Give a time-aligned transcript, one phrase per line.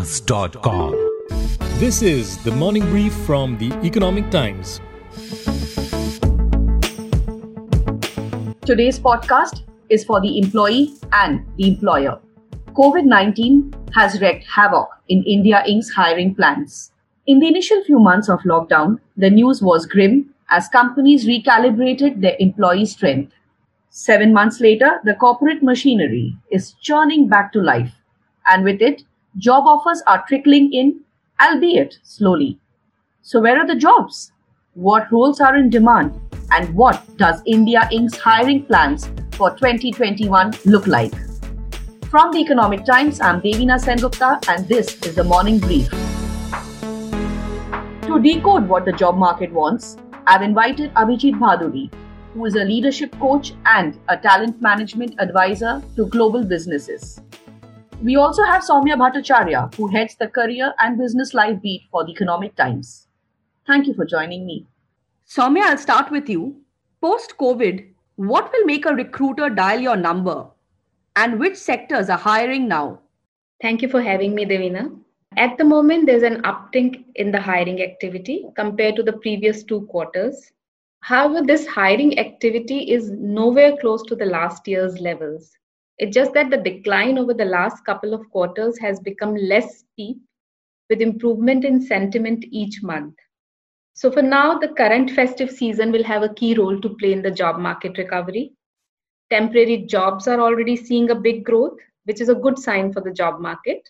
[0.00, 0.92] Smartcast.com.
[1.78, 4.80] This is the morning brief from the Economic Times.
[8.64, 12.18] Today's podcast is for the employee and the employer.
[12.68, 16.92] COVID 19 has wreaked havoc in India Inc.'s hiring plans.
[17.26, 22.36] In the initial few months of lockdown, the news was grim as companies recalibrated their
[22.38, 23.32] employee strength.
[23.90, 27.92] Seven months later, the corporate machinery is churning back to life,
[28.46, 29.02] and with it,
[29.38, 31.00] job offers are trickling in,
[31.40, 32.58] albeit slowly.
[33.22, 34.32] So, where are the jobs?
[34.74, 36.18] What roles are in demand?
[36.50, 41.12] And what does India Inc.'s hiring plans for 2021 look like?
[42.10, 45.88] From the Economic Times, I'm Devina Sengupta, and this is the morning brief.
[48.06, 51.92] To decode what the job market wants, I've invited Abhijit Bhaduri,
[52.34, 57.20] who is a leadership coach and a talent management advisor to global businesses.
[58.02, 62.12] We also have Soumya Bhattacharya, who heads the career and business life beat for the
[62.12, 63.08] Economic Times.
[63.66, 64.66] Thank you for joining me.
[65.28, 66.56] Soumya, I'll start with you.
[67.02, 70.46] Post COVID, what will make a recruiter dial your number?
[71.16, 73.00] And which sectors are hiring now?
[73.60, 74.98] Thank you for having me, Devina.
[75.36, 79.82] At the moment, there's an uptick in the hiring activity compared to the previous two
[79.82, 80.52] quarters.
[81.00, 85.52] However, this hiring activity is nowhere close to the last year's levels.
[86.00, 90.16] It's just that the decline over the last couple of quarters has become less steep
[90.88, 93.14] with improvement in sentiment each month.
[93.92, 97.20] So, for now, the current festive season will have a key role to play in
[97.20, 98.54] the job market recovery.
[99.28, 103.12] Temporary jobs are already seeing a big growth, which is a good sign for the
[103.12, 103.86] job market.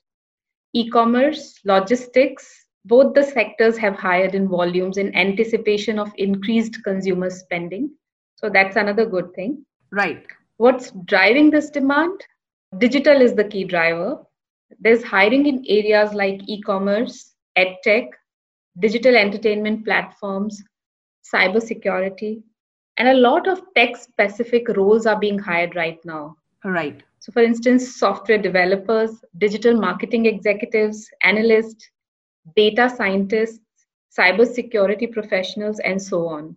[0.73, 7.31] E commerce, logistics, both the sectors have hired in volumes in anticipation of increased consumer
[7.31, 7.93] spending.
[8.35, 9.65] So, that's another good thing.
[9.93, 10.27] Right.
[10.61, 12.21] What's driving this demand?
[12.77, 14.19] Digital is the key driver.
[14.79, 18.11] There's hiring in areas like e commerce, edtech,
[18.79, 20.63] digital entertainment platforms,
[21.35, 22.43] cybersecurity,
[22.99, 26.37] and a lot of tech specific roles are being hired right now.
[26.63, 27.03] Right.
[27.21, 31.89] So, for instance, software developers, digital marketing executives, analysts,
[32.55, 33.61] data scientists,
[34.15, 36.55] cybersecurity professionals, and so on.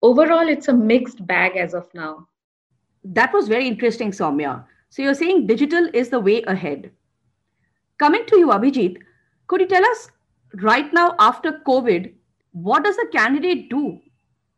[0.00, 2.26] Overall, it's a mixed bag as of now.
[3.04, 4.64] That was very interesting, Soumya.
[4.90, 6.90] So you're saying digital is the way ahead.
[7.98, 8.98] Coming to you, Abhijit,
[9.46, 10.08] could you tell us
[10.62, 12.12] right now after COVID,
[12.52, 14.00] what does a candidate do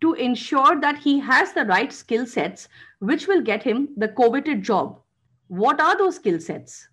[0.01, 2.69] to ensure that he has the right skill sets
[3.01, 5.01] which will get him the coveted job?
[5.49, 6.89] What are those skill sets?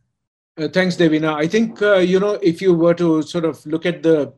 [0.57, 1.33] Uh, thanks, Devina.
[1.33, 4.33] I think, uh, you know, if you were to sort of look at the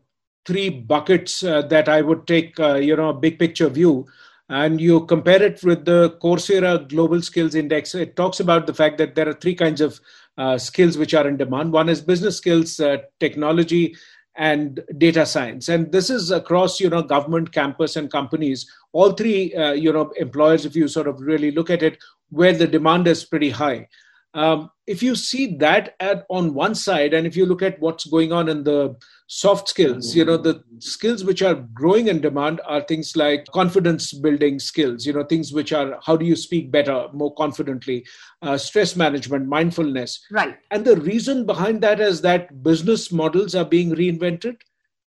[0.45, 4.07] three buckets uh, that I would take, uh, you know, a big picture view,
[4.49, 8.97] and you compare it with the Coursera Global Skills Index, it talks about the fact
[8.99, 9.99] that there are three kinds of
[10.37, 11.71] uh, skills which are in demand.
[11.71, 13.95] One is business skills, uh, technology,
[14.37, 15.69] and data science.
[15.69, 18.69] And this is across, you know, government, campus, and companies.
[18.91, 21.97] All three, uh, you know, employers, if you sort of really look at it,
[22.29, 23.87] where the demand is pretty high.
[24.33, 28.05] Um, if you see that at on one side, and if you look at what's
[28.05, 28.95] going on in the
[29.27, 34.13] soft skills, you know, the skills which are growing in demand are things like confidence
[34.13, 38.05] building skills, you know, things which are how do you speak better, more confidently,
[38.41, 40.23] uh, stress management, mindfulness.
[40.31, 40.57] Right.
[40.71, 44.57] And the reason behind that is that business models are being reinvented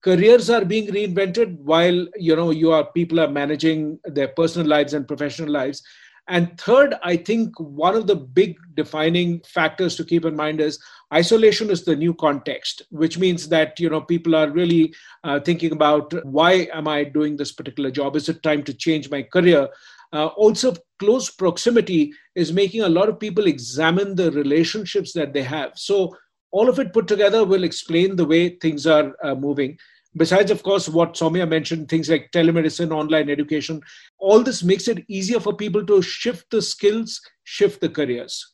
[0.05, 4.93] careers are being reinvented while you know you are people are managing their personal lives
[4.93, 5.81] and professional lives
[6.27, 10.79] and third, I think one of the big defining factors to keep in mind is
[11.13, 14.93] isolation is the new context, which means that you know people are really
[15.23, 18.15] uh, thinking about why am I doing this particular job?
[18.15, 19.69] Is it time to change my career?
[20.13, 25.43] Uh, also, close proximity is making a lot of people examine the relationships that they
[25.43, 25.73] have.
[25.75, 26.15] So
[26.51, 29.77] all of it put together will explain the way things are uh, moving
[30.17, 33.81] besides of course what Soumya mentioned things like telemedicine online education
[34.17, 38.53] all this makes it easier for people to shift the skills shift the careers.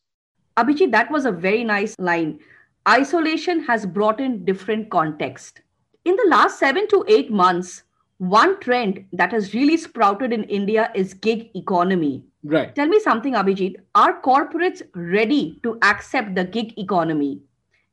[0.57, 2.39] Abhijit that was a very nice line.
[2.88, 5.62] Isolation has brought in different context.
[6.06, 7.83] In the last 7 to 8 months
[8.18, 12.24] one trend that has really sprouted in india is gig economy.
[12.44, 12.75] Right.
[12.75, 13.77] Tell me something abhijit.
[13.95, 17.39] Are corporates ready to accept the gig economy?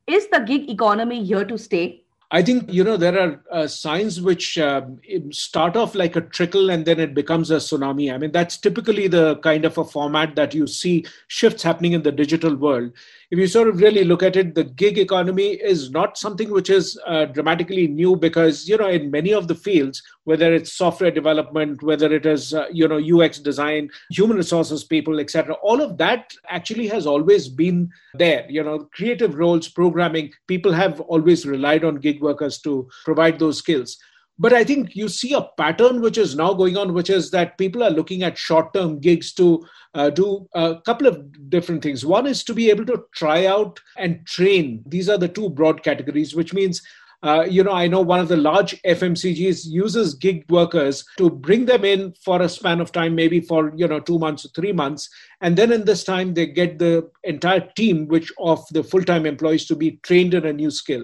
[0.07, 4.21] Is the gig economy here to stay I think you know there are uh, signs
[4.21, 4.99] which um,
[5.31, 8.13] start off like a trickle and then it becomes a tsunami.
[8.13, 12.03] I mean that's typically the kind of a format that you see shifts happening in
[12.03, 12.91] the digital world.
[13.31, 16.71] If you sort of really look at it, the gig economy is not something which
[16.71, 21.11] is uh, dramatically new because you know in many of the fields whether it's software
[21.11, 25.55] development, whether it is uh, you know UX design, human resources people, etc.
[25.61, 28.45] All of that actually has always been there.
[28.49, 33.59] You know, creative roles, programming, people have always relied on gig workers to provide those
[33.59, 33.99] skills.
[34.39, 37.57] But I think you see a pattern which is now going on, which is that
[37.57, 42.05] people are looking at short term gigs to uh, do a couple of different things.
[42.05, 44.81] One is to be able to try out and train.
[44.85, 46.81] These are the two broad categories, which means
[47.21, 51.65] uh, you know, I know one of the large FMCGs uses gig workers to bring
[51.65, 54.71] them in for a span of time, maybe for you know two months or three
[54.71, 55.09] months,
[55.41, 59.65] and then in this time they get the entire team, which of the full-time employees,
[59.65, 61.03] to be trained in a new skill.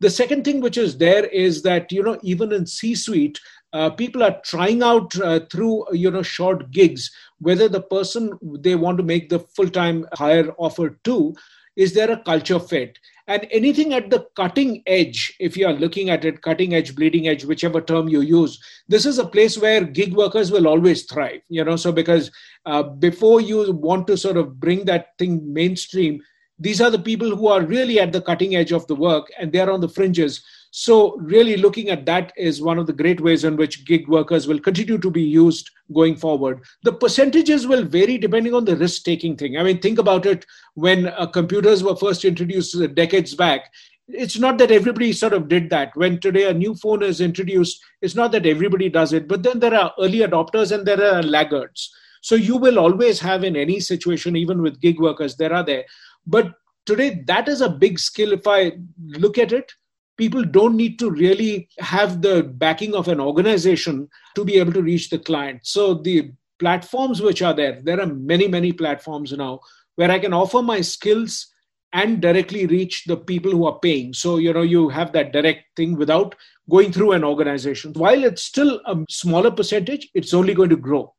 [0.00, 3.40] The second thing which is there is that you know even in C-suite,
[3.72, 8.74] uh, people are trying out uh, through you know short gigs whether the person they
[8.74, 11.34] want to make the full-time hire offer to
[11.76, 12.98] is there a culture fit?
[13.28, 17.28] And anything at the cutting edge if you are looking at it cutting edge bleeding
[17.28, 18.58] edge whichever term you use
[18.88, 21.76] this is a place where gig workers will always thrive you know.
[21.76, 22.30] So because
[22.66, 26.22] uh, before you want to sort of bring that thing mainstream
[26.58, 29.52] these are the people who are really at the cutting edge of the work and
[29.52, 30.42] they're on the fringes
[30.78, 34.46] so, really looking at that is one of the great ways in which gig workers
[34.46, 36.60] will continue to be used going forward.
[36.82, 39.56] The percentages will vary depending on the risk taking thing.
[39.56, 40.44] I mean, think about it
[40.74, 43.72] when uh, computers were first introduced decades back.
[44.08, 45.92] It's not that everybody sort of did that.
[45.94, 49.60] When today a new phone is introduced, it's not that everybody does it, but then
[49.60, 51.90] there are early adopters and there are laggards.
[52.20, 55.86] So, you will always have in any situation, even with gig workers, there are there.
[56.26, 59.72] But today, that is a big skill if I look at it
[60.16, 64.82] people don't need to really have the backing of an organization to be able to
[64.82, 65.60] reach the client.
[65.62, 69.60] So the platforms which are there, there are many, many platforms now
[69.96, 71.48] where I can offer my skills
[71.92, 74.12] and directly reach the people who are paying.
[74.12, 76.34] So, you know, you have that direct thing without
[76.68, 77.92] going through an organization.
[77.94, 81.14] While it's still a smaller percentage, it's only going to grow.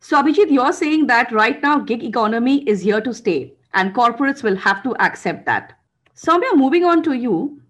[0.00, 4.42] So, Abhijit, you're saying that right now gig economy is here to stay and corporates
[4.42, 5.78] will have to accept that.
[6.16, 7.60] Soumya, moving on to you,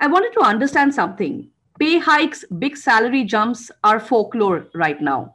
[0.00, 1.48] I wanted to understand something.
[1.78, 5.34] Pay hikes, big salary jumps are folklore right now.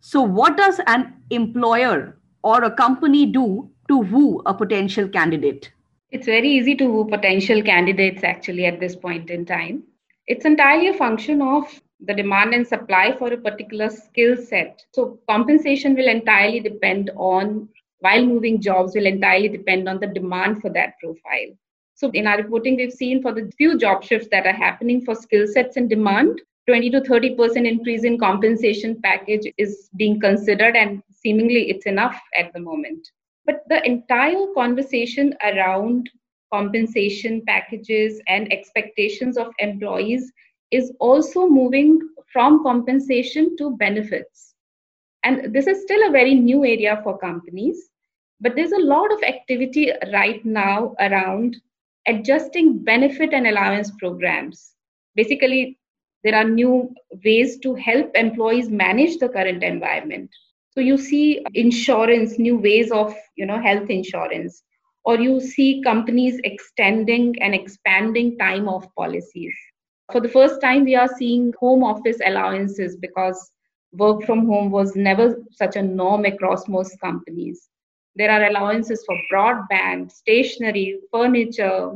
[0.00, 5.72] So, what does an employer or a company do to woo a potential candidate?
[6.10, 9.82] It's very easy to woo potential candidates actually at this point in time.
[10.26, 11.64] It's entirely a function of
[12.00, 14.84] the demand and supply for a particular skill set.
[14.92, 17.68] So, compensation will entirely depend on,
[18.04, 21.50] while moving jobs, will entirely depend on the demand for that profile.
[21.94, 25.14] So in our reporting, we've seen for the few job shifts that are happening for
[25.14, 31.02] skill sets and demand, 20 to 30% increase in compensation package is being considered and
[31.10, 33.08] seemingly it's enough at the moment.
[33.46, 36.10] But the entire conversation around
[36.52, 40.32] compensation packages and expectations of employees
[40.70, 42.00] is also moving
[42.32, 44.54] from compensation to benefits.
[45.22, 47.90] And this is still a very new area for companies.
[48.40, 51.56] But there's a lot of activity right now around
[52.06, 54.74] adjusting benefit and allowance programs.
[55.14, 55.78] Basically,
[56.22, 56.94] there are new
[57.24, 60.30] ways to help employees manage the current environment.
[60.70, 64.62] So you see insurance, new ways of you know health insurance,
[65.04, 69.54] or you see companies extending and expanding time off policies.
[70.12, 73.50] For the first time, we are seeing home office allowances because
[73.92, 77.68] work from home was never such a norm across most companies.
[78.16, 81.92] There are allowances for broadband, stationery, furniture.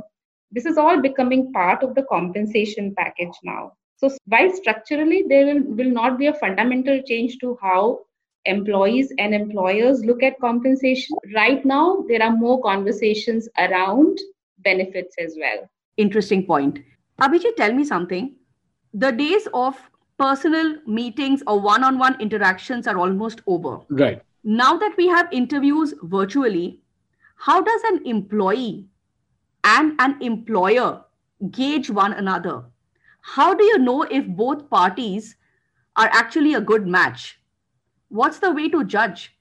[0.50, 3.72] This is all becoming part of the compensation package now.
[3.96, 8.00] So, while structurally there will, will not be a fundamental change to how
[8.46, 14.18] employees and employers look at compensation, right now there are more conversations around
[14.58, 15.68] benefits as well.
[15.96, 16.80] Interesting point.
[17.20, 18.34] Abhijit, tell me something.
[18.94, 19.76] The days of
[20.18, 23.80] personal meetings or one on one interactions are almost over.
[23.90, 26.80] Right now that we have interviews virtually,
[27.36, 28.86] how does an employee
[29.62, 31.04] and an employer
[31.50, 32.64] gauge one another?
[33.20, 35.36] How do you know if both parties
[35.96, 37.38] are actually a good match?
[38.08, 39.36] What's the way to judge?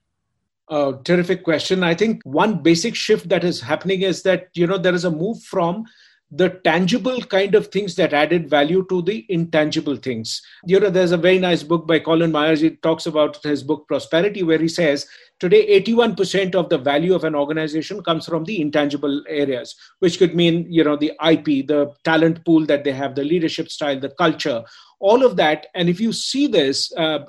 [0.67, 1.83] Uh, terrific question.
[1.83, 5.11] I think one basic shift that is happening is that you know there is a
[5.11, 5.85] move from
[6.29, 10.41] the tangible kind of things that added value to the intangible things.
[10.65, 12.59] You know, there's a very nice book by Colin Myers.
[12.59, 15.07] He talks about his book Prosperity, where he says
[15.39, 20.35] today 81% of the value of an organization comes from the intangible areas, which could
[20.35, 24.09] mean, you know, the IP, the talent pool that they have, the leadership style, the
[24.09, 24.63] culture,
[24.99, 25.67] all of that.
[25.75, 27.19] And if you see this uh,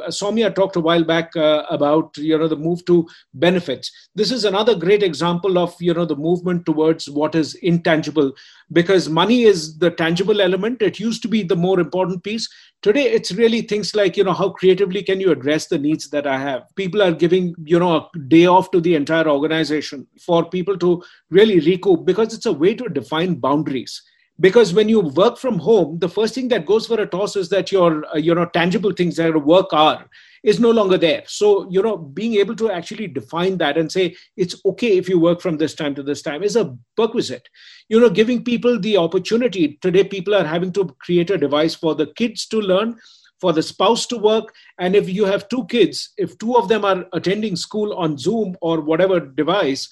[0.55, 3.91] talked a while back uh, about you know the move to benefits.
[4.15, 8.33] This is another great example of you know the movement towards what is intangible
[8.73, 10.83] because money is the tangible element.
[10.83, 12.49] It used to be the more important piece
[12.83, 16.27] today it's really things like you know how creatively can you address the needs that
[16.27, 16.63] i have?
[16.77, 21.03] People are giving you know a day off to the entire organization for people to
[21.31, 24.03] really recoup because it's a way to define boundaries.
[24.41, 27.49] Because when you work from home the first thing that goes for a toss is
[27.49, 30.09] that your uh, you know tangible things that work are
[30.43, 31.23] is no longer there.
[31.27, 35.19] So you know being able to actually define that and say it's okay if you
[35.19, 37.49] work from this time to this time is a perquisite.
[37.89, 39.79] You know giving people the opportunity.
[39.81, 42.97] Today people are having to create a device for the kids to learn
[43.41, 44.53] for the spouse to work.
[44.79, 48.57] And if you have two kids if two of them are attending school on zoom
[48.61, 49.89] or whatever device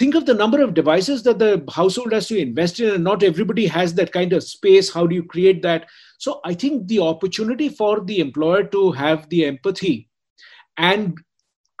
[0.00, 3.22] think of the number of devices that the household has to invest in and not
[3.22, 4.92] everybody has that kind of space.
[4.92, 5.88] How do you create that?
[6.18, 10.08] So i think the opportunity for the employer to have the empathy
[10.76, 11.18] and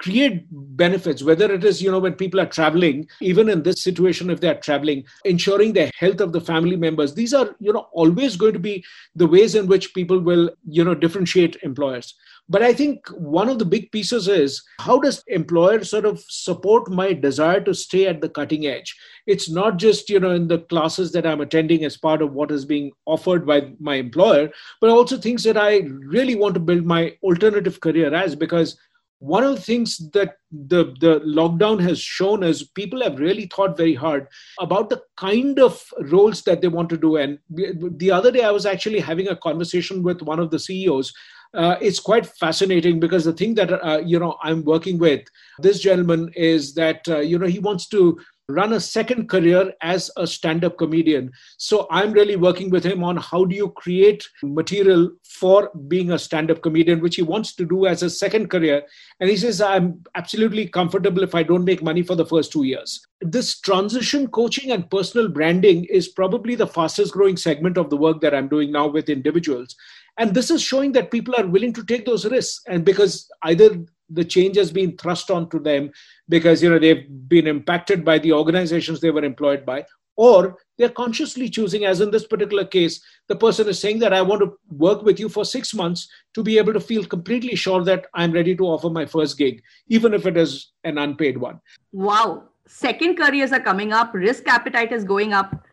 [0.00, 4.30] create benefits whether it is you know when people are traveling even in this situation
[4.30, 7.14] if they are traveling ensuring the health of the family members.
[7.14, 10.84] These are you know always going to be the ways in which people will you
[10.84, 12.14] know differentiate employers.
[12.48, 16.90] But i think one of the big pieces is how does employer sort of support
[16.90, 18.96] my desire to stay at the cutting edge?
[19.26, 22.50] It's not just you know in the classes that i'm attending as part of what
[22.50, 25.78] is being offered by my employer but also things that i
[26.16, 28.76] really want to build my alternative career as because
[29.20, 33.76] one of the things that the, the lockdown has shown is people have really thought
[33.76, 34.26] very hard
[34.58, 37.16] about the kind of roles that they want to do.
[37.16, 41.12] And the other day, I was actually having a conversation with one of the CEOs.
[41.52, 45.22] Uh, it's quite fascinating because the thing that uh, you know I'm working with
[45.58, 48.18] this gentleman is that uh, you know he wants to
[48.50, 51.30] run a second career as a stand up comedian.
[51.58, 56.18] So I'm really working with him on how do you create material for being a
[56.18, 58.82] stand up comedian, which he wants to do as a second career.
[59.20, 62.64] And he says, I'm absolutely comfortable if I don't make money for the first two
[62.64, 63.06] years.
[63.20, 68.20] This transition coaching and personal branding is probably the fastest growing segment of the work
[68.20, 69.76] that I'm doing now with individuals.
[70.18, 72.62] And this is showing that people are willing to take those risks.
[72.66, 75.90] And because either the change has been thrust onto them
[76.28, 79.84] because you know they've been impacted by the organizations they were employed by
[80.16, 84.20] or they're consciously choosing as in this particular case the person is saying that i
[84.20, 84.52] want to
[84.86, 88.32] work with you for 6 months to be able to feel completely sure that i'm
[88.32, 91.60] ready to offer my first gig even if it is an unpaid one.
[91.92, 92.44] Wow.
[92.66, 94.14] Second careers are coming up.
[94.14, 95.66] Risk appetite is going up.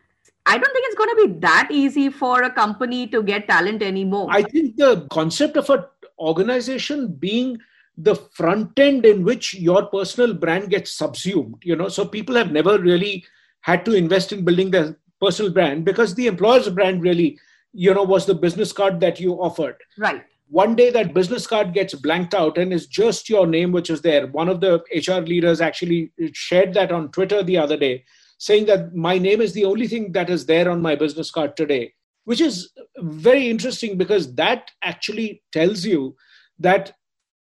[0.46, 3.82] I don't think it's going to be that easy for a company to get talent
[3.82, 4.28] anymore.
[4.30, 5.84] I think the concept of an
[6.18, 7.58] organization being
[8.00, 11.88] the front end in which your personal brand gets subsumed you know?
[11.88, 13.24] So people have never really
[13.62, 17.38] had to invest in building their personal brand because the employer's brand really
[17.72, 19.76] you know was the business card that you offered.
[19.98, 20.24] Right.
[20.48, 24.00] One day that business card gets blanked out and it's just your name which is
[24.00, 24.28] there.
[24.28, 28.04] One of the hr leaders actually shared that on twitter the other day
[28.38, 31.56] saying that my name is the only thing that is there on my business card
[31.56, 31.92] today
[32.24, 36.14] which is very interesting because that actually tells you
[36.58, 36.92] that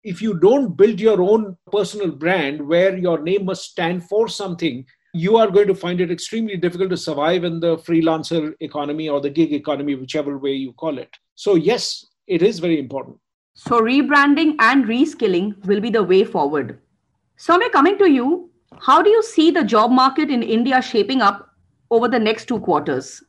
[0.03, 4.86] if you don't build your own personal brand where your name must stand for something,
[5.13, 9.22] you are going to find it extremely difficult to survive in the freelancer economy or
[9.22, 11.10] the gig economy, whichever way you call it.
[11.36, 13.17] So, yes, it is very important.
[13.53, 16.79] So, rebranding and reskilling will be the way forward.
[17.38, 21.50] Soumya, coming to you, how do you see the job market in India shaping up
[21.91, 23.24] over the next two quarters?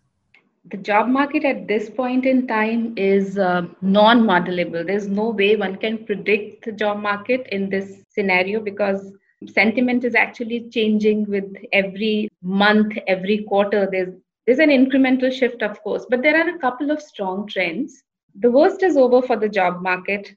[0.71, 4.87] The job market at this point in time is uh, non modelable.
[4.87, 9.13] There's no way one can predict the job market in this scenario because
[9.47, 13.89] sentiment is actually changing with every month, every quarter.
[13.91, 14.15] There's
[14.47, 18.03] there's an incremental shift, of course, but there are a couple of strong trends.
[18.41, 20.35] The worst is over for the job market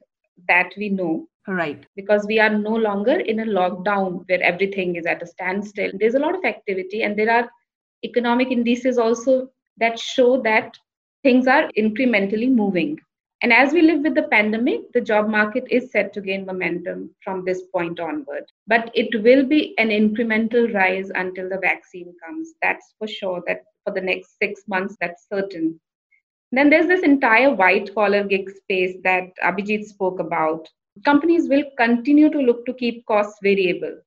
[0.48, 1.26] that we know.
[1.46, 1.84] Right.
[1.96, 5.92] Because we are no longer in a lockdown where everything is at a standstill.
[5.98, 7.50] There's a lot of activity, and there are
[8.04, 9.48] economic indices also
[9.80, 10.76] that show that
[11.22, 12.98] things are incrementally moving.
[13.40, 17.10] And as we live with the pandemic, the job market is set to gain momentum
[17.22, 18.44] from this point onward.
[18.66, 22.54] But it will be an incremental rise until the vaccine comes.
[22.62, 25.78] That's for sure, that for the next six months, that's certain.
[26.50, 30.66] Then there's this entire white collar gig space that Abhijit spoke about.
[31.04, 34.00] Companies will continue to look to keep costs variable.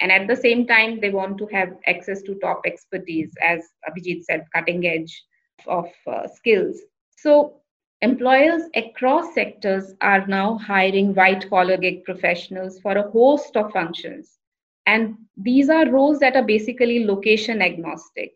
[0.00, 4.24] And at the same time, they want to have access to top expertise, as Abhijit
[4.24, 5.24] said, cutting edge
[5.66, 6.80] of uh, skills.
[7.16, 7.60] So,
[8.02, 14.38] employers across sectors are now hiring white collar gig professionals for a host of functions.
[14.86, 18.32] And these are roles that are basically location agnostic.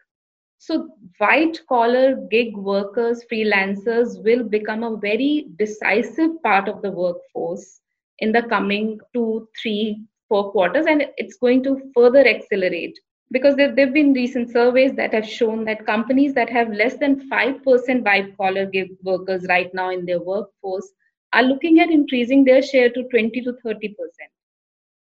[0.59, 0.89] So,
[1.19, 7.81] white collar gig workers, freelancers will become a very decisive part of the workforce
[8.19, 12.99] in the coming two, three, four quarters, and it's going to further accelerate
[13.33, 17.29] because there have been recent surveys that have shown that companies that have less than
[17.31, 20.93] 5% white collar gig workers right now in their workforce
[21.35, 24.31] are looking at increasing their share to 20 to 30%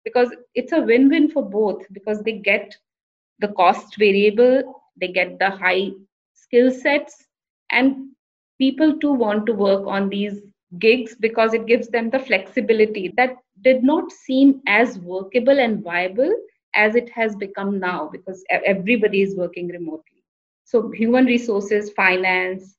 [0.05, 2.77] because it's a win win for both because they get
[3.41, 4.63] the cost variable,
[5.01, 5.91] they get the high
[6.35, 7.27] skill sets,
[7.73, 8.11] and
[8.59, 10.41] people too want to work on these
[10.79, 16.33] gigs because it gives them the flexibility that did not seem as workable and viable
[16.75, 20.23] as it has become now because everybody is working remotely.
[20.65, 22.77] So, human resources, finance,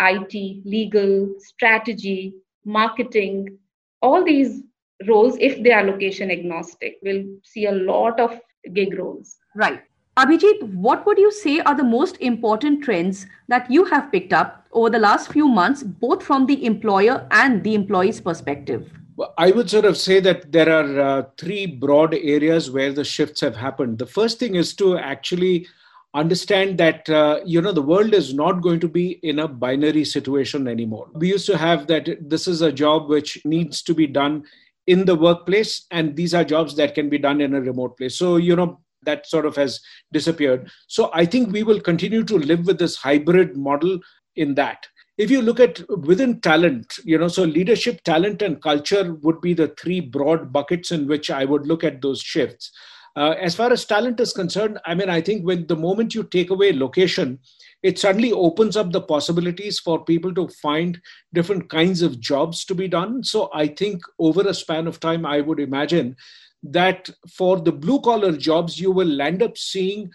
[0.00, 3.58] IT, legal, strategy, marketing,
[4.00, 4.62] all these
[5.06, 8.38] roles, if they are location agnostic, will see a lot of
[8.72, 9.36] gig roles.
[9.54, 9.82] Right.
[10.16, 14.66] Abhijit, what would you say are the most important trends that you have picked up
[14.72, 18.90] over the last few months, both from the employer and the employee's perspective?
[19.38, 23.40] I would sort of say that there are uh, three broad areas where the shifts
[23.40, 23.98] have happened.
[23.98, 25.66] The first thing is to actually
[26.14, 30.04] understand that uh, you know the world is not going to be in a binary
[30.04, 31.08] situation anymore.
[31.12, 34.44] We used to have that this is a job which needs to be done
[34.86, 38.16] in the workplace, and these are jobs that can be done in a remote place.
[38.16, 39.80] So you know that sort of has
[40.12, 40.70] disappeared.
[40.88, 43.98] So I think we will continue to live with this hybrid model
[44.34, 44.86] in that
[45.18, 49.54] if you look at within talent you know so leadership talent and culture would be
[49.54, 52.70] the three broad buckets in which i would look at those shifts.
[53.16, 56.22] Uh, as far as talent is concerned i mean i think when the moment you
[56.22, 57.38] take away location
[57.82, 61.00] it suddenly opens up the possibilities for people to find
[61.32, 63.22] different kinds of jobs to be done.
[63.22, 66.16] So i think over a span of time i would imagine
[66.62, 70.10] that for the blue collar jobs you will end up seeing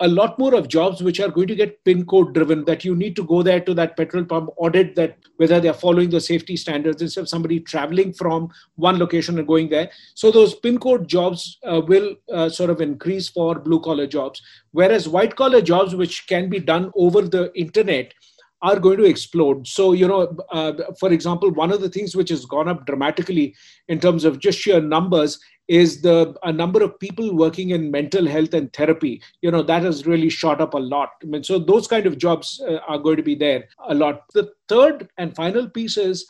[0.00, 2.96] a lot more of jobs which are going to get pin code driven that you
[2.96, 6.56] need to go there to that petrol pump audit that whether they're following the safety
[6.56, 9.90] standards instead of somebody traveling from one location and going there.
[10.14, 14.42] So those pin code jobs uh, will uh, sort of increase for blue collar jobs.
[14.72, 18.14] Whereas white collar jobs which can be done over the internet
[18.62, 19.66] are going to explode.
[19.66, 23.54] So, you know, uh, for example, one of the things which has gone up dramatically
[23.88, 25.38] in terms of just sheer numbers
[25.68, 29.22] is the a number of people working in mental health and therapy.
[29.40, 31.10] You know that has really shot up a lot.
[31.22, 34.24] I mean so those kind of jobs uh, are going to be there a lot.
[34.34, 36.26] The third and final piece is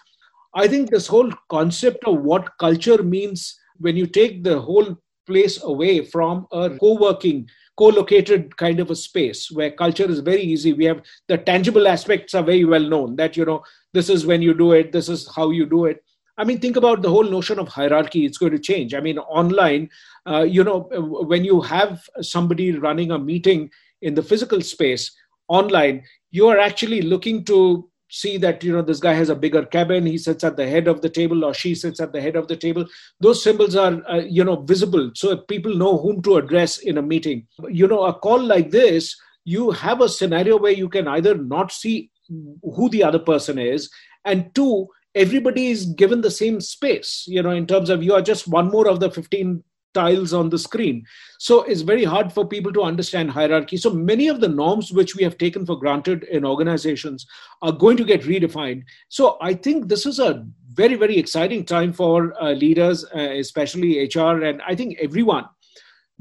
[0.55, 5.63] i think this whole concept of what culture means when you take the whole place
[5.63, 7.47] away from a co-working
[7.81, 12.35] co-located kind of a space where culture is very easy we have the tangible aspects
[12.35, 13.63] are very well known that you know
[13.95, 16.05] this is when you do it this is how you do it
[16.41, 18.25] I mean, think about the whole notion of hierarchy.
[18.25, 18.95] It's going to change.
[18.95, 19.91] I mean, online,
[20.27, 20.89] uh, you know,
[21.29, 23.69] when you have somebody running a meeting
[24.01, 25.15] in the physical space
[25.49, 29.65] online, you are actually looking to see that you know this guy has a bigger
[29.65, 30.07] cabin.
[30.07, 32.49] He sits at the head of the table or she sits at the head of
[32.49, 32.85] the table.
[33.21, 37.03] Those symbols are uh, you know visible so people know whom to address in a
[37.03, 37.47] meeting.
[37.69, 41.73] You know a call like this you have a scenario where you can either not
[41.73, 43.91] see who the other person is
[44.25, 48.23] and two everybody is given the same space you know in terms of you are
[48.23, 49.63] just one more of the 15
[49.95, 51.05] tiles on the screen.
[51.39, 53.77] So it's very hard for people to understand hierarchy.
[53.77, 57.27] So many of the norms which we have taken for granted in organizations
[57.63, 58.85] are going to get redefined.
[59.09, 64.09] So i think this is a very very exciting time for uh, leaders uh, especially
[64.15, 65.45] hr and i think everyone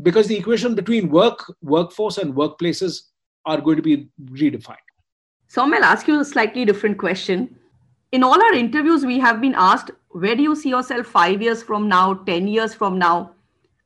[0.02, 3.02] because the equation between work workforce and workplaces
[3.46, 4.88] are going to be redefined.
[5.48, 7.56] So i'll ask you a slightly different question.
[8.12, 11.62] In all our interviews, we have been asked, where do you see yourself five years
[11.62, 13.32] from now, 10 years from now?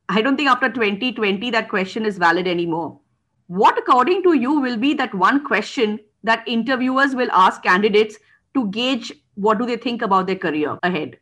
[0.10, 3.00] I don't think after 2020 that question is valid anymore.
[3.48, 8.18] What, according to you, will be that one question that interviewers will ask candidates
[8.54, 11.18] to gauge what do they think about their career ahead?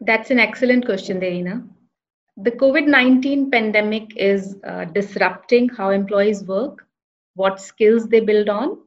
[0.00, 1.66] That's an excellent question, Devina.
[2.36, 6.86] The COVID 19 pandemic is uh, disrupting how employees work,
[7.34, 8.78] what skills they build on,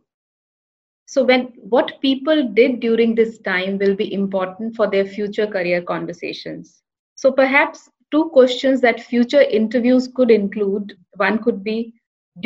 [1.14, 5.80] so when what people did during this time will be important for their future career
[5.82, 6.82] conversations.
[7.14, 11.78] So perhaps two questions that future interviews could include one could be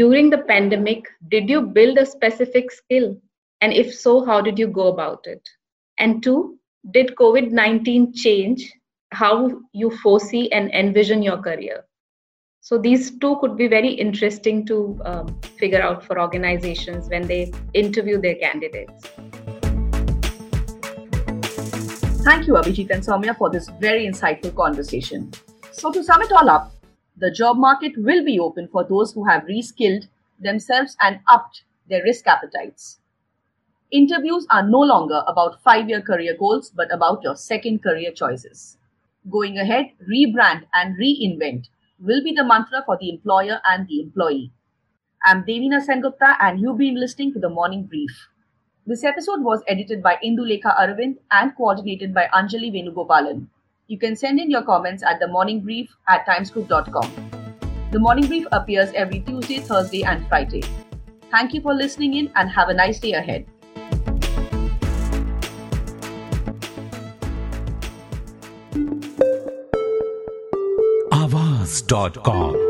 [0.02, 3.10] during the pandemic did you build a specific skill
[3.62, 5.50] and if so how did you go about it
[6.00, 6.38] and two
[6.92, 8.72] did covid-19 change
[9.12, 9.34] how
[9.74, 11.84] you foresee and envision your career
[12.68, 17.54] so these two could be very interesting to um, figure out for organizations when they
[17.74, 19.06] interview their candidates.
[22.26, 25.32] Thank you, Abhijit and Soumya, for this very insightful conversation.
[25.78, 26.72] So, to sum it all up,
[27.18, 30.08] the job market will be open for those who have reskilled
[30.40, 32.98] themselves and upped their risk appetites.
[33.92, 38.78] Interviews are no longer about five year career goals, but about your second career choices.
[39.30, 41.68] Going ahead, rebrand and reinvent
[42.00, 44.52] will be the mantra for the employer and the employee.
[45.24, 48.30] I'm Devina Sengupta and you've been listening to the Morning Brief.
[48.88, 53.48] This episode was edited by Indulekha Aravind and coordinated by Anjali Venugopalan.
[53.88, 57.10] You can send in your comments at the morning brief at timesgroup.com.
[57.92, 60.64] The morning brief appears every Tuesday, Thursday, and Friday.
[61.32, 63.48] Thank you for listening in and have a nice day ahead.
[71.12, 72.67] Aawaz.com